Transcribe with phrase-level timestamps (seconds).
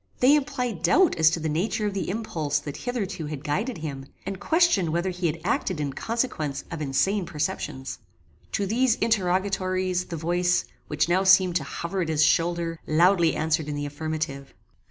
[0.19, 4.07] They implied doubt as to the nature of the impulse that hitherto had guided him,
[4.25, 7.99] and questioned whether he had acted in consequence of insane perceptions.
[8.53, 13.67] To these interrogatories the voice, which now seemed to hover at his shoulder, loudly answered
[13.69, 14.55] in the affirmative.